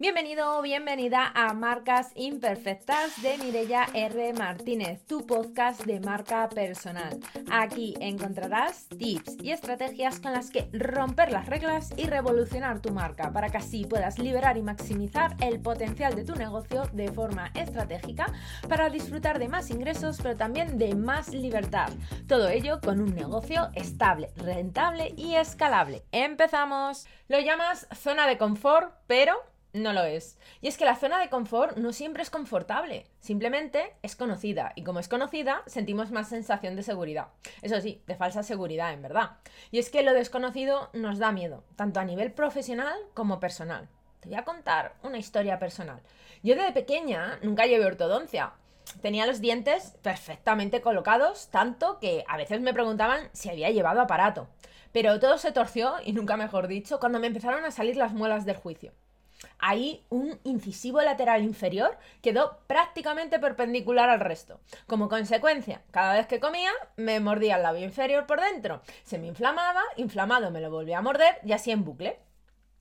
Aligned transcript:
Bienvenido 0.00 0.56
o 0.56 0.62
bienvenida 0.62 1.32
a 1.34 1.52
Marcas 1.54 2.12
Imperfectas 2.14 3.20
de 3.20 3.36
Mirella 3.38 3.84
R. 3.94 4.32
Martínez, 4.32 5.04
tu 5.06 5.26
podcast 5.26 5.84
de 5.86 5.98
marca 5.98 6.48
personal. 6.48 7.18
Aquí 7.50 7.96
encontrarás 7.98 8.86
tips 8.96 9.38
y 9.42 9.50
estrategias 9.50 10.20
con 10.20 10.34
las 10.34 10.52
que 10.52 10.68
romper 10.72 11.32
las 11.32 11.46
reglas 11.46 11.92
y 11.96 12.04
revolucionar 12.04 12.80
tu 12.80 12.92
marca 12.92 13.32
para 13.32 13.48
que 13.48 13.56
así 13.56 13.86
puedas 13.86 14.20
liberar 14.20 14.56
y 14.56 14.62
maximizar 14.62 15.36
el 15.40 15.58
potencial 15.60 16.14
de 16.14 16.22
tu 16.22 16.36
negocio 16.36 16.84
de 16.92 17.10
forma 17.10 17.50
estratégica 17.56 18.32
para 18.68 18.90
disfrutar 18.90 19.40
de 19.40 19.48
más 19.48 19.68
ingresos 19.68 20.20
pero 20.22 20.36
también 20.36 20.78
de 20.78 20.94
más 20.94 21.34
libertad. 21.34 21.90
Todo 22.28 22.48
ello 22.50 22.80
con 22.80 23.00
un 23.00 23.16
negocio 23.16 23.70
estable, 23.74 24.30
rentable 24.36 25.12
y 25.16 25.34
escalable. 25.34 26.04
¡Empezamos! 26.12 27.08
Lo 27.26 27.40
llamas 27.40 27.88
zona 27.96 28.28
de 28.28 28.38
confort, 28.38 28.94
pero 29.08 29.34
no 29.72 29.92
lo 29.92 30.02
es. 30.02 30.38
Y 30.60 30.68
es 30.68 30.76
que 30.76 30.84
la 30.84 30.96
zona 30.96 31.18
de 31.18 31.28
confort 31.28 31.76
no 31.76 31.92
siempre 31.92 32.22
es 32.22 32.30
confortable, 32.30 33.06
simplemente 33.20 33.94
es 34.02 34.16
conocida. 34.16 34.72
Y 34.74 34.82
como 34.82 35.00
es 35.00 35.08
conocida, 35.08 35.62
sentimos 35.66 36.10
más 36.10 36.28
sensación 36.28 36.76
de 36.76 36.82
seguridad. 36.82 37.28
Eso 37.62 37.80
sí, 37.80 38.02
de 38.06 38.16
falsa 38.16 38.42
seguridad, 38.42 38.92
en 38.92 39.02
verdad. 39.02 39.38
Y 39.70 39.78
es 39.78 39.90
que 39.90 40.02
lo 40.02 40.12
desconocido 40.12 40.90
nos 40.92 41.18
da 41.18 41.32
miedo, 41.32 41.64
tanto 41.76 42.00
a 42.00 42.04
nivel 42.04 42.32
profesional 42.32 42.98
como 43.14 43.40
personal. 43.40 43.88
Te 44.20 44.28
voy 44.28 44.38
a 44.38 44.44
contar 44.44 44.94
una 45.02 45.18
historia 45.18 45.58
personal. 45.58 46.00
Yo 46.42 46.54
desde 46.54 46.72
pequeña 46.72 47.38
nunca 47.42 47.66
llevé 47.66 47.86
ortodoncia. 47.86 48.52
Tenía 49.02 49.26
los 49.26 49.40
dientes 49.40 49.96
perfectamente 50.02 50.80
colocados, 50.80 51.48
tanto 51.50 51.98
que 51.98 52.24
a 52.26 52.36
veces 52.36 52.60
me 52.60 52.72
preguntaban 52.72 53.28
si 53.32 53.50
había 53.50 53.70
llevado 53.70 54.00
aparato. 54.00 54.48
Pero 54.92 55.20
todo 55.20 55.36
se 55.36 55.52
torció, 55.52 55.96
y 56.02 56.12
nunca 56.12 56.36
mejor 56.36 56.66
dicho, 56.66 56.98
cuando 56.98 57.20
me 57.20 57.26
empezaron 57.26 57.64
a 57.64 57.70
salir 57.70 57.96
las 57.96 58.12
muelas 58.12 58.46
del 58.46 58.56
juicio. 58.56 58.92
Ahí 59.58 60.04
un 60.08 60.38
incisivo 60.44 61.02
lateral 61.02 61.42
inferior 61.42 61.98
quedó 62.22 62.60
prácticamente 62.66 63.38
perpendicular 63.38 64.08
al 64.08 64.20
resto. 64.20 64.60
Como 64.86 65.08
consecuencia, 65.08 65.82
cada 65.90 66.14
vez 66.14 66.26
que 66.26 66.40
comía, 66.40 66.70
me 66.96 67.18
mordía 67.20 67.56
el 67.56 67.62
labio 67.62 67.84
inferior 67.84 68.26
por 68.26 68.40
dentro. 68.40 68.82
Se 69.02 69.18
me 69.18 69.26
inflamaba, 69.26 69.82
inflamado 69.96 70.50
me 70.50 70.60
lo 70.60 70.70
volvía 70.70 70.98
a 70.98 71.02
morder 71.02 71.38
y 71.44 71.52
así 71.52 71.72
en 71.72 71.84
bucle. 71.84 72.18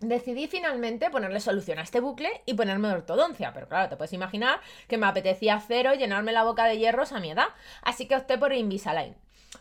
Decidí 0.00 0.46
finalmente 0.46 1.10
ponerle 1.10 1.40
solución 1.40 1.80
a 1.80 1.82
este 1.82 1.98
bucle 1.98 2.42
y 2.46 2.54
ponerme 2.54 2.88
ortodoncia, 2.88 3.52
pero 3.52 3.66
claro, 3.66 3.88
te 3.88 3.96
puedes 3.96 4.12
imaginar 4.12 4.60
que 4.86 4.96
me 4.96 5.06
apetecía 5.06 5.60
cero 5.66 5.94
llenarme 5.94 6.30
la 6.30 6.44
boca 6.44 6.66
de 6.66 6.78
hierros 6.78 7.12
a 7.12 7.18
mi 7.18 7.32
edad, 7.32 7.48
así 7.82 8.06
que 8.06 8.14
opté 8.14 8.38
por 8.38 8.52
Invisalign. 8.52 9.16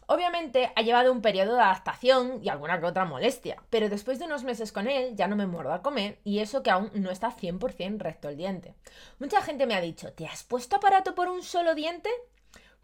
Obviamente 0.07 0.71
ha 0.75 0.81
llevado 0.81 1.11
un 1.11 1.21
periodo 1.21 1.55
de 1.55 1.61
adaptación 1.61 2.39
y 2.43 2.49
alguna 2.49 2.79
que 2.79 2.85
otra 2.85 3.05
molestia, 3.05 3.61
pero 3.69 3.89
después 3.89 4.19
de 4.19 4.25
unos 4.25 4.43
meses 4.43 4.71
con 4.71 4.87
él 4.87 5.15
ya 5.15 5.27
no 5.27 5.35
me 5.35 5.47
muerdo 5.47 5.73
a 5.73 5.81
comer 5.81 6.19
y 6.23 6.39
eso 6.39 6.63
que 6.63 6.71
aún 6.71 6.91
no 6.93 7.11
está 7.11 7.31
100% 7.31 7.99
recto 7.99 8.29
el 8.29 8.37
diente. 8.37 8.73
Mucha 9.19 9.41
gente 9.41 9.65
me 9.65 9.75
ha 9.75 9.81
dicho, 9.81 10.13
¿te 10.13 10.25
has 10.25 10.43
puesto 10.43 10.75
aparato 10.75 11.15
por 11.15 11.29
un 11.29 11.43
solo 11.43 11.75
diente? 11.75 12.09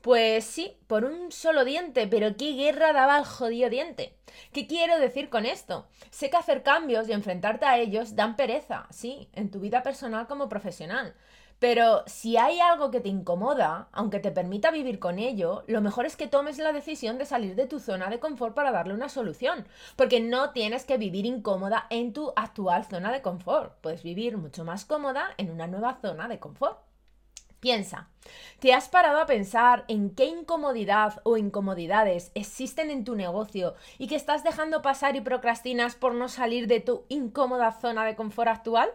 Pues 0.01 0.43
sí, 0.43 0.77
por 0.87 1.05
un 1.05 1.31
solo 1.31 1.63
diente, 1.63 2.07
pero 2.07 2.35
qué 2.35 2.51
guerra 2.51 2.91
daba 2.91 3.17
el 3.17 3.23
jodido 3.23 3.69
diente. 3.69 4.17
¿Qué 4.51 4.67
quiero 4.67 4.99
decir 4.99 5.29
con 5.29 5.45
esto? 5.45 5.87
Sé 6.11 6.29
que 6.29 6.35
hacer 6.35 6.61
cambios 6.61 7.07
y 7.07 7.13
enfrentarte 7.13 7.65
a 7.65 7.77
ellos 7.77 8.13
dan 8.17 8.35
pereza, 8.35 8.85
sí, 8.91 9.29
en 9.31 9.49
tu 9.49 9.61
vida 9.61 9.81
personal 9.81 10.27
como 10.27 10.49
profesional. 10.49 11.15
Pero 11.59 12.03
si 12.07 12.37
hay 12.37 12.59
algo 12.59 12.91
que 12.91 12.99
te 12.99 13.09
incomoda, 13.09 13.87
aunque 13.91 14.19
te 14.19 14.31
permita 14.31 14.71
vivir 14.71 14.99
con 14.99 15.19
ello, 15.19 15.63
lo 15.67 15.81
mejor 15.81 16.05
es 16.05 16.15
que 16.15 16.27
tomes 16.27 16.57
la 16.57 16.73
decisión 16.73 17.17
de 17.17 17.25
salir 17.25 17.55
de 17.55 17.67
tu 17.67 17.79
zona 17.79 18.09
de 18.09 18.19
confort 18.19 18.53
para 18.53 18.71
darle 18.71 18.93
una 18.93 19.09
solución. 19.09 19.65
Porque 19.95 20.19
no 20.19 20.51
tienes 20.51 20.85
que 20.85 20.97
vivir 20.97 21.25
incómoda 21.25 21.87
en 21.89 22.13
tu 22.13 22.33
actual 22.35 22.85
zona 22.85 23.11
de 23.11 23.21
confort. 23.21 23.75
Puedes 23.81 24.03
vivir 24.03 24.37
mucho 24.37 24.65
más 24.65 24.85
cómoda 24.85 25.29
en 25.37 25.51
una 25.51 25.67
nueva 25.67 25.99
zona 26.01 26.27
de 26.27 26.39
confort. 26.39 26.79
Piensa, 27.63 28.09
¿te 28.59 28.73
has 28.73 28.89
parado 28.89 29.21
a 29.21 29.25
pensar 29.25 29.85
en 29.87 30.13
qué 30.13 30.25
incomodidad 30.25 31.21
o 31.23 31.37
incomodidades 31.37 32.33
existen 32.35 32.89
en 32.89 33.05
tu 33.05 33.15
negocio 33.15 33.75
y 33.97 34.07
que 34.07 34.17
estás 34.17 34.43
dejando 34.43 34.81
pasar 34.81 35.15
y 35.15 35.21
procrastinas 35.21 35.95
por 35.95 36.13
no 36.13 36.27
salir 36.27 36.67
de 36.67 36.81
tu 36.81 37.05
incómoda 37.07 37.71
zona 37.71 38.03
de 38.03 38.17
confort 38.17 38.49
actual? 38.49 38.89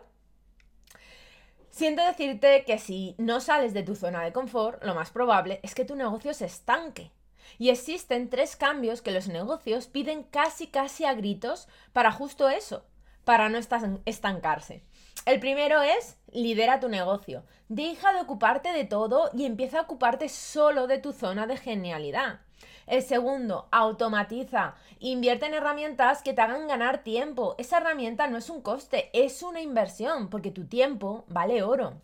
Siento 1.78 2.04
decirte 2.04 2.64
que 2.64 2.76
si 2.76 3.14
no 3.18 3.38
sales 3.38 3.72
de 3.72 3.84
tu 3.84 3.94
zona 3.94 4.24
de 4.24 4.32
confort, 4.32 4.82
lo 4.82 4.96
más 4.96 5.12
probable 5.12 5.60
es 5.62 5.76
que 5.76 5.84
tu 5.84 5.94
negocio 5.94 6.34
se 6.34 6.44
estanque. 6.44 7.12
Y 7.56 7.68
existen 7.68 8.30
tres 8.30 8.56
cambios 8.56 9.00
que 9.00 9.12
los 9.12 9.28
negocios 9.28 9.86
piden 9.86 10.24
casi 10.24 10.66
casi 10.66 11.04
a 11.04 11.14
gritos 11.14 11.68
para 11.92 12.10
justo 12.10 12.48
eso, 12.48 12.84
para 13.22 13.48
no 13.48 13.60
estancarse. 14.06 14.82
El 15.24 15.38
primero 15.38 15.80
es 15.80 16.16
lidera 16.32 16.80
tu 16.80 16.88
negocio. 16.88 17.44
Deja 17.68 18.12
de 18.12 18.22
ocuparte 18.22 18.72
de 18.72 18.82
todo 18.82 19.30
y 19.32 19.44
empieza 19.44 19.78
a 19.78 19.82
ocuparte 19.82 20.28
solo 20.28 20.88
de 20.88 20.98
tu 20.98 21.12
zona 21.12 21.46
de 21.46 21.58
genialidad. 21.58 22.40
El 22.88 23.02
segundo, 23.02 23.68
automatiza. 23.70 24.74
Invierte 24.98 25.44
en 25.44 25.52
herramientas 25.52 26.22
que 26.22 26.32
te 26.32 26.40
hagan 26.40 26.66
ganar 26.68 27.02
tiempo. 27.02 27.54
Esa 27.58 27.76
herramienta 27.76 28.28
no 28.28 28.38
es 28.38 28.48
un 28.48 28.62
coste, 28.62 29.10
es 29.12 29.42
una 29.42 29.60
inversión, 29.60 30.30
porque 30.30 30.50
tu 30.50 30.66
tiempo 30.66 31.26
vale 31.28 31.62
oro. 31.62 32.00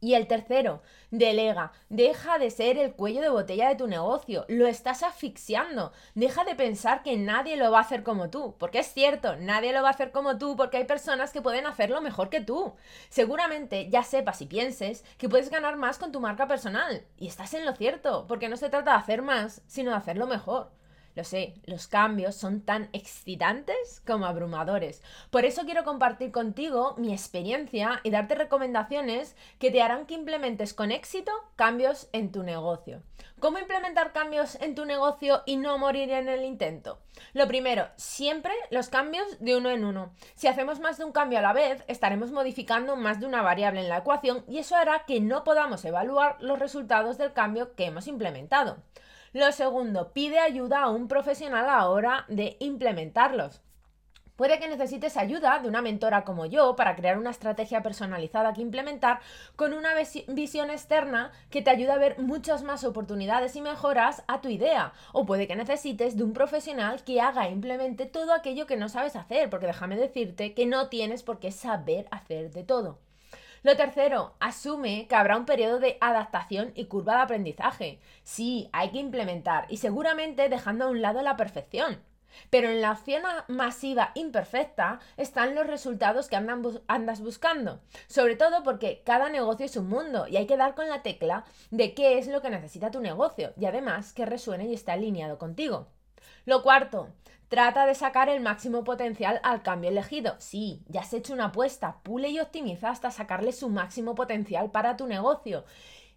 Y 0.00 0.14
el 0.14 0.26
tercero, 0.26 0.82
delega. 1.10 1.72
Deja 1.90 2.38
de 2.38 2.50
ser 2.50 2.78
el 2.78 2.94
cuello 2.94 3.20
de 3.20 3.28
botella 3.28 3.68
de 3.68 3.74
tu 3.74 3.86
negocio. 3.86 4.46
Lo 4.48 4.66
estás 4.66 5.02
asfixiando. 5.02 5.92
Deja 6.14 6.44
de 6.44 6.54
pensar 6.54 7.02
que 7.02 7.18
nadie 7.18 7.56
lo 7.58 7.70
va 7.70 7.78
a 7.78 7.82
hacer 7.82 8.02
como 8.02 8.30
tú. 8.30 8.54
Porque 8.58 8.78
es 8.78 8.92
cierto, 8.92 9.36
nadie 9.36 9.74
lo 9.74 9.82
va 9.82 9.88
a 9.88 9.92
hacer 9.92 10.10
como 10.10 10.38
tú 10.38 10.56
porque 10.56 10.78
hay 10.78 10.84
personas 10.84 11.32
que 11.32 11.42
pueden 11.42 11.66
hacerlo 11.66 12.00
mejor 12.00 12.30
que 12.30 12.40
tú. 12.40 12.74
Seguramente 13.10 13.90
ya 13.90 14.02
sepas 14.02 14.40
y 14.40 14.46
pienses 14.46 15.04
que 15.18 15.28
puedes 15.28 15.50
ganar 15.50 15.76
más 15.76 15.98
con 15.98 16.12
tu 16.12 16.20
marca 16.20 16.46
personal. 16.46 17.04
Y 17.18 17.26
estás 17.26 17.52
en 17.52 17.66
lo 17.66 17.74
cierto, 17.74 18.26
porque 18.26 18.48
no 18.48 18.56
se 18.56 18.70
trata 18.70 18.92
de 18.92 18.98
hacer 18.98 19.20
más, 19.20 19.60
sino 19.66 19.90
de 19.90 19.98
hacerlo 19.98 20.26
mejor. 20.26 20.70
Lo 21.20 21.24
sé, 21.24 21.52
los 21.66 21.86
cambios 21.86 22.34
son 22.34 22.62
tan 22.62 22.88
excitantes 22.94 24.00
como 24.06 24.24
abrumadores. 24.24 25.02
Por 25.28 25.44
eso 25.44 25.66
quiero 25.66 25.84
compartir 25.84 26.32
contigo 26.32 26.94
mi 26.96 27.12
experiencia 27.12 28.00
y 28.04 28.10
darte 28.10 28.34
recomendaciones 28.36 29.36
que 29.58 29.70
te 29.70 29.82
harán 29.82 30.06
que 30.06 30.14
implementes 30.14 30.72
con 30.72 30.90
éxito 30.90 31.30
cambios 31.56 32.08
en 32.14 32.32
tu 32.32 32.42
negocio. 32.42 33.02
¿Cómo 33.38 33.58
implementar 33.58 34.14
cambios 34.14 34.54
en 34.62 34.74
tu 34.74 34.86
negocio 34.86 35.42
y 35.44 35.58
no 35.58 35.76
morir 35.76 36.10
en 36.10 36.30
el 36.30 36.42
intento? 36.42 37.02
Lo 37.34 37.46
primero, 37.46 37.88
siempre 37.96 38.54
los 38.70 38.88
cambios 38.88 39.26
de 39.40 39.58
uno 39.58 39.68
en 39.68 39.84
uno. 39.84 40.14
Si 40.36 40.46
hacemos 40.46 40.80
más 40.80 40.96
de 40.96 41.04
un 41.04 41.12
cambio 41.12 41.40
a 41.40 41.42
la 41.42 41.52
vez, 41.52 41.84
estaremos 41.86 42.32
modificando 42.32 42.96
más 42.96 43.20
de 43.20 43.26
una 43.26 43.42
variable 43.42 43.82
en 43.82 43.90
la 43.90 43.98
ecuación 43.98 44.42
y 44.48 44.56
eso 44.56 44.74
hará 44.74 45.04
que 45.04 45.20
no 45.20 45.44
podamos 45.44 45.84
evaluar 45.84 46.38
los 46.40 46.58
resultados 46.58 47.18
del 47.18 47.34
cambio 47.34 47.74
que 47.74 47.84
hemos 47.84 48.06
implementado. 48.06 48.78
Lo 49.32 49.52
segundo, 49.52 50.12
pide 50.12 50.40
ayuda 50.40 50.80
a 50.80 50.90
un 50.90 51.06
profesional 51.06 51.64
a 51.68 51.76
la 51.76 51.88
hora 51.88 52.24
de 52.26 52.56
implementarlos. 52.58 53.62
Puede 54.34 54.58
que 54.58 54.66
necesites 54.66 55.16
ayuda 55.16 55.60
de 55.60 55.68
una 55.68 55.82
mentora 55.82 56.24
como 56.24 56.46
yo 56.46 56.74
para 56.74 56.96
crear 56.96 57.16
una 57.16 57.30
estrategia 57.30 57.80
personalizada 57.80 58.52
que 58.54 58.62
implementar 58.62 59.20
con 59.54 59.72
una 59.72 59.90
visión 59.94 60.70
externa 60.70 61.30
que 61.48 61.62
te 61.62 61.70
ayude 61.70 61.92
a 61.92 61.98
ver 61.98 62.18
muchas 62.18 62.64
más 62.64 62.82
oportunidades 62.82 63.54
y 63.54 63.60
mejoras 63.60 64.24
a 64.26 64.40
tu 64.40 64.48
idea. 64.48 64.94
O 65.12 65.26
puede 65.26 65.46
que 65.46 65.54
necesites 65.54 66.16
de 66.16 66.24
un 66.24 66.32
profesional 66.32 67.04
que 67.04 67.20
haga 67.20 67.46
e 67.46 67.52
implemente 67.52 68.06
todo 68.06 68.32
aquello 68.32 68.66
que 68.66 68.76
no 68.76 68.88
sabes 68.88 69.14
hacer, 69.14 69.48
porque 69.48 69.66
déjame 69.66 69.96
decirte 69.96 70.54
que 70.54 70.66
no 70.66 70.88
tienes 70.88 71.22
por 71.22 71.38
qué 71.38 71.52
saber 71.52 72.08
hacer 72.10 72.50
de 72.50 72.64
todo. 72.64 72.98
Lo 73.62 73.76
tercero, 73.76 74.34
asume 74.40 75.06
que 75.06 75.14
habrá 75.14 75.36
un 75.36 75.44
periodo 75.44 75.80
de 75.80 75.98
adaptación 76.00 76.72
y 76.74 76.86
curva 76.86 77.16
de 77.16 77.22
aprendizaje. 77.22 78.00
Sí, 78.22 78.70
hay 78.72 78.90
que 78.90 78.98
implementar 78.98 79.66
y 79.68 79.76
seguramente 79.76 80.48
dejando 80.48 80.86
a 80.86 80.88
un 80.88 81.02
lado 81.02 81.20
la 81.20 81.36
perfección. 81.36 82.02
Pero 82.48 82.70
en 82.70 82.80
la 82.80 82.92
acción 82.92 83.22
masiva 83.48 84.12
imperfecta 84.14 85.00
están 85.18 85.54
los 85.54 85.66
resultados 85.66 86.28
que 86.28 86.36
andas 86.36 87.20
buscando. 87.20 87.80
Sobre 88.06 88.36
todo 88.36 88.62
porque 88.62 89.02
cada 89.04 89.28
negocio 89.28 89.66
es 89.66 89.76
un 89.76 89.88
mundo 89.88 90.26
y 90.26 90.38
hay 90.38 90.46
que 90.46 90.56
dar 90.56 90.74
con 90.74 90.88
la 90.88 91.02
tecla 91.02 91.44
de 91.70 91.92
qué 91.92 92.18
es 92.18 92.28
lo 92.28 92.40
que 92.40 92.48
necesita 92.48 92.90
tu 92.90 93.00
negocio 93.00 93.52
y 93.58 93.66
además 93.66 94.14
que 94.14 94.24
resuene 94.24 94.66
y 94.66 94.74
esté 94.74 94.92
alineado 94.92 95.36
contigo. 95.36 95.88
Lo 96.50 96.64
cuarto, 96.64 97.06
trata 97.48 97.86
de 97.86 97.94
sacar 97.94 98.28
el 98.28 98.40
máximo 98.40 98.82
potencial 98.82 99.38
al 99.44 99.62
cambio 99.62 99.88
elegido. 99.88 100.34
Sí, 100.40 100.82
ya 100.88 101.02
has 101.02 101.12
hecho 101.12 101.32
una 101.32 101.44
apuesta, 101.44 102.00
pule 102.02 102.28
y 102.30 102.40
optimiza 102.40 102.90
hasta 102.90 103.12
sacarle 103.12 103.52
su 103.52 103.68
máximo 103.68 104.16
potencial 104.16 104.72
para 104.72 104.96
tu 104.96 105.06
negocio. 105.06 105.64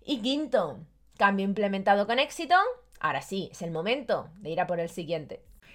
Y 0.04 0.24
quinto, 0.24 0.80
cambio 1.20 1.46
implementado 1.46 2.08
con 2.08 2.18
éxito. 2.18 2.56
Ahora 3.00 3.22
sí, 3.22 3.50
es 3.52 3.62
el 3.62 3.70
momento 3.70 4.28
de 4.40 4.50
ir 4.50 4.60
a 4.60 4.66
por 4.66 4.80
el 4.80 4.90
siguiente. 4.90 5.44